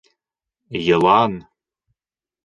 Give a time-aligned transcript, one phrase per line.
[0.87, 1.33] Йылан!